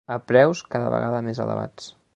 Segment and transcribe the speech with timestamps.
[0.13, 1.95] A preus cada vegada més elevats